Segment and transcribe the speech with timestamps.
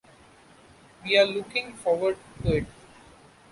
[1.05, 2.65] We're looking forward to it.